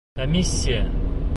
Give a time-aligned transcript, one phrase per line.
[0.15, 0.89] Комиссия!